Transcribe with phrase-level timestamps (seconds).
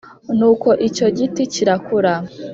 [0.37, 2.13] Nuko icyo giti kirakura